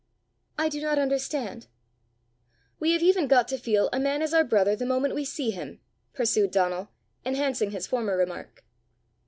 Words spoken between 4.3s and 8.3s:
our brother the moment we see him," pursued Donal, enhancing his former